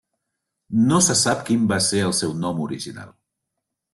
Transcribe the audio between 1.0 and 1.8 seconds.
se sap quin va